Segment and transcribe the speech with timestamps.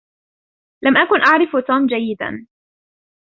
[0.83, 2.47] لم أكن أعرف توم جيّدا.